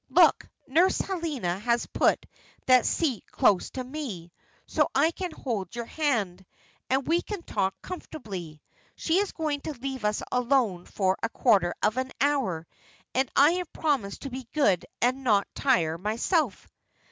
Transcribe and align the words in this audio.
Look, 0.09 0.49
Nurse 0.67 0.97
Helena 0.97 1.59
has 1.59 1.85
put 1.85 2.25
that 2.65 2.87
seat 2.87 3.23
close 3.31 3.69
to 3.73 3.83
me, 3.83 4.31
so 4.65 4.89
that 4.95 4.99
I 4.99 5.11
can 5.11 5.29
hold 5.29 5.75
your 5.75 5.85
hand, 5.85 6.43
and 6.89 7.05
we 7.07 7.21
can 7.21 7.43
talk 7.43 7.79
comfortably. 7.83 8.63
She 8.95 9.19
is 9.19 9.31
going 9.31 9.61
to 9.61 9.73
leave 9.73 10.03
us 10.03 10.23
alone 10.31 10.85
for 10.87 11.19
a 11.21 11.29
quarter 11.29 11.75
of 11.83 11.97
an 11.97 12.11
hour, 12.19 12.65
and 13.13 13.29
I 13.35 13.51
have 13.51 13.71
promised 13.73 14.23
to 14.23 14.31
be 14.31 14.47
good 14.53 14.87
and 15.03 15.23
not 15.23 15.47
tire 15.53 15.99
myself." 15.99 16.67